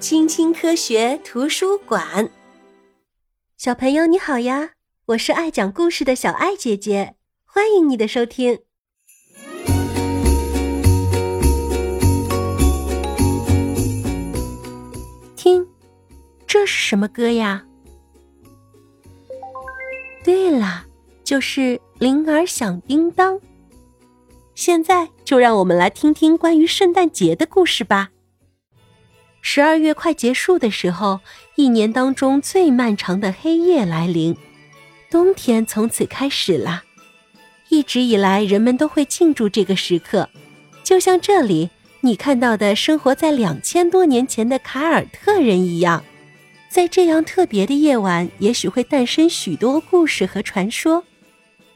[0.00, 2.30] 青青科学图书馆，
[3.56, 4.70] 小朋友你好呀！
[5.06, 8.60] 我是爱讲故事的小爱姐姐，欢迎你的收听。
[15.34, 15.66] 听，
[16.46, 17.66] 这是什么歌呀？
[20.22, 20.86] 对了，
[21.24, 21.60] 就是
[21.98, 23.34] 《铃儿响叮当》。
[24.54, 28.10] 现在就让我们来听听关于圣诞节的故事吧。
[29.50, 31.20] 十二月快结束的时候，
[31.54, 34.36] 一年当中最漫长的黑夜来临，
[35.10, 36.82] 冬天从此开始了。
[37.70, 40.28] 一直以来，人们都会庆祝这个时刻，
[40.84, 41.70] 就像这里
[42.02, 46.04] 你看到的生活在两千多年前的凯尔特人一样，
[46.68, 51.04] 在这样特别的夜晚，也许会诞生许多故事和传说。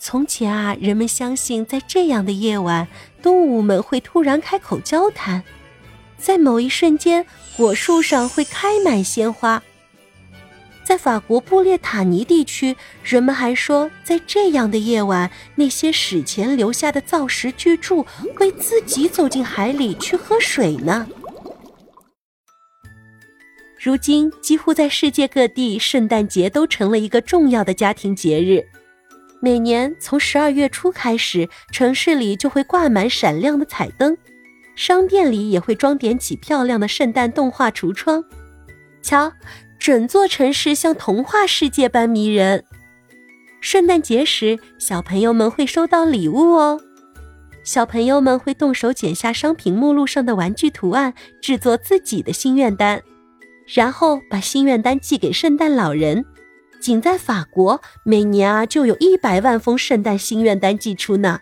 [0.00, 2.88] 从前啊，人们相信在这样的夜晚，
[3.22, 5.44] 动物们会突然开口交谈。
[6.20, 7.24] 在某一瞬间，
[7.56, 9.62] 果树上会开满鲜花。
[10.84, 21.06] 在法国布列塔尼地区，人们还说，在这样的夜晚，那些史前留下的造石巨柱会自己走进海里去喝水呢。
[23.80, 28.66] 如今，几乎在世界各地，圣诞节都成了一个重要的家庭节日。
[29.40, 34.16] 每年从十二月初开始，城市里就会挂满闪亮的彩灯。
[34.80, 38.24] 商店里也会装点起漂亮的圣诞动画橱窗，
[39.02, 39.30] 瞧，
[39.78, 42.64] 整座城市像童话世界般迷人。
[43.60, 46.80] 圣诞节时，小朋友们会收到礼物哦。
[47.62, 53.02] 小朋友们会动手剪下商品目录上的玩具图案，制作自己的心愿单，
[53.66, 56.24] 然后把心愿单寄给圣诞老人。
[56.80, 61.40] 仅在法国，每年啊就有一百万封圣诞心愿单寄出呢。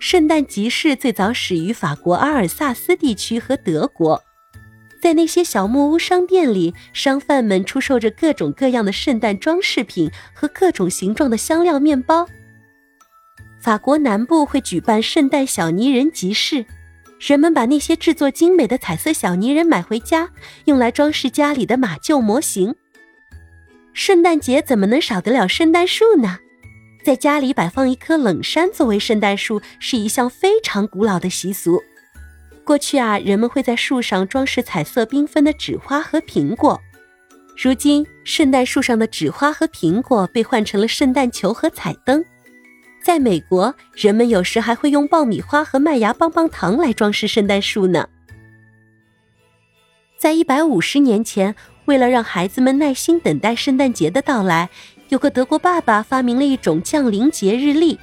[0.00, 4.22] 圣诞集市最早始于法国阿尔萨斯地区和德国，
[4.98, 12.26] 在那些小木屋商店里，商贩们出售着各种各样的圣诞装饰品和各种形状的香料面包。
[13.60, 16.64] 法国南部会举办圣诞小泥人集市，
[17.20, 20.30] 人们把那些制作精美的彩色小泥人买回家，
[20.64, 22.74] 用来装饰家里的马厩模型。
[23.92, 26.38] 圣诞节怎么能少得了圣诞树呢？
[27.02, 31.80] 在家里摆放一棵冷杉作为圣诞树是一项非常古老的习俗。
[32.64, 36.80] 过去啊，人们会在树上装饰彩色缤纷的纸花和苹果。
[37.56, 42.24] 如今，圣诞树上的纸花和苹果被换成了圣诞球和彩灯。
[43.02, 48.08] 在美国，人们有时还会用爆米花和麦芽棒棒糖来装饰圣诞树呢。
[50.18, 51.54] 在一百五十年前，
[51.86, 54.68] 为了让孩子们耐心等待圣诞节的到来。
[55.10, 57.98] 有个德国爸爸发明了一种降临节日历，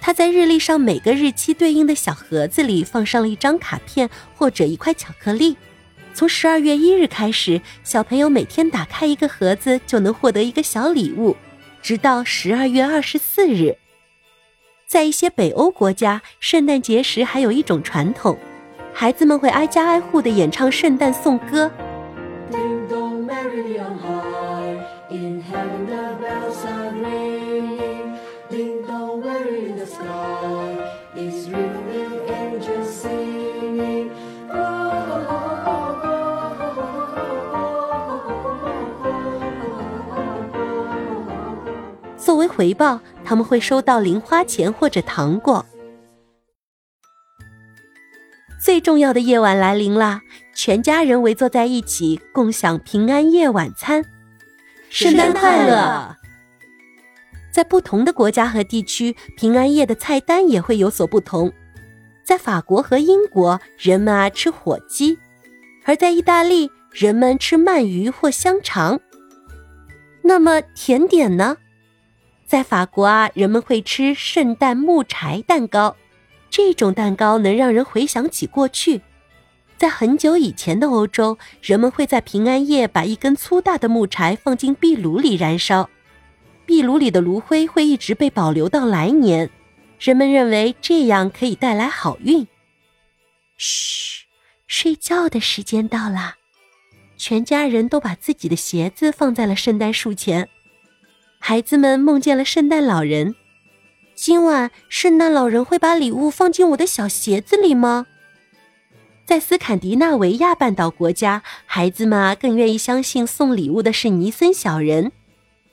[0.00, 5.56] 他在日历上每个日期对应的小盒子里放上了一张卡片或者一块巧克力。
[6.12, 11.36] 从十二月一日开始，小朋友每天打开一个盒子就能获得一个小礼物，
[11.80, 13.76] 直到十二月二十四日。
[14.88, 18.36] 在一些北欧国家，圣诞节时还有一种传统，
[18.92, 21.70] 孩子们会挨家挨户的演唱圣诞颂歌。
[42.16, 45.64] 作为回报，他们会收到零花钱或者糖果。
[48.60, 50.20] 最重要的夜晚来临了！
[50.54, 54.13] 全家人围坐在一起，共享平安夜晚餐。
[54.94, 56.16] 圣诞快乐！
[57.50, 61.52] 在不同的国家和地区，平安夜的菜单也会有所不同。
[62.22, 65.18] 在法国和英国，人们啊吃火鸡；
[65.84, 69.00] 而在意大利，人们吃鳗鱼或香肠。
[70.22, 71.56] 那么甜点呢？
[72.46, 75.96] 在法国啊，人们会吃圣诞木柴蛋糕，
[76.50, 79.02] 这种蛋糕能让人回想起过去。
[79.76, 85.90] 在很久以前的欧洲，人们会在平安夜把一根粗大的木柴放进壁炉里燃烧，
[86.64, 89.50] 壁炉里的炉灰会一直被保留到来年。
[89.98, 92.46] 人们认为这样可以带来好运。
[93.56, 94.26] 嘘，
[94.66, 96.34] 睡觉的时间到了，
[97.16, 100.48] 全家人都把自己的鞋子放在了圣诞树前。
[101.38, 103.34] 孩子们梦见了圣诞老人。
[104.14, 108.06] 今晚，圣诞老人会把礼物放进我的小鞋子里吗？
[109.26, 115.12] 在斯堪的纳维亚半岛国家，孩子们啊更愿意相信送礼物的是尼森小人。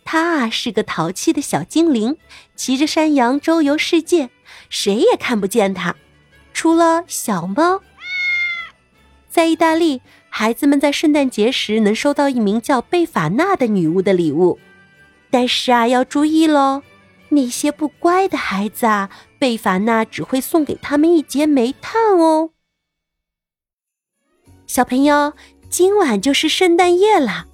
[0.06, 2.18] 他啊是个淘气的小精灵，
[2.56, 4.30] 骑着山羊周游世界，
[4.70, 5.96] 谁也看不见他，
[6.54, 7.82] 除了小猫。
[9.30, 14.60] 在意大利，孩子们在圣诞节时能收到一名叫贝法纳的女巫的礼物。
[15.30, 16.84] 但是啊，要注意喽，
[17.30, 22.52] 那些不乖的孩子啊，贝法纳只会送给他们一节煤炭哦。
[24.72, 25.34] 小朋友，
[25.70, 27.46] 今晚就是圣诞夜啦，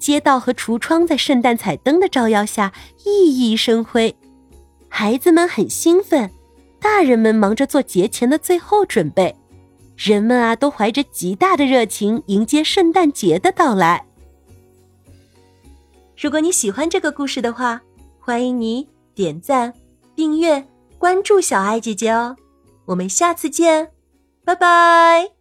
[0.00, 2.72] 街道和橱窗在圣诞彩灯的照耀下
[3.04, 4.16] 熠熠生辉，
[4.88, 6.28] 孩子们很兴奋，
[6.80, 9.36] 大人们忙着做节前的最后准备。
[9.96, 14.04] 人们啊，都怀着极大的热情迎接圣诞节的到来。
[16.20, 17.80] 如果你喜欢这个故事的话，
[18.18, 19.72] 欢迎你点赞、
[20.16, 20.66] 订阅、
[20.98, 22.34] 关注小爱姐姐哦。
[22.86, 23.92] 我们下次见，
[24.44, 25.37] 拜拜。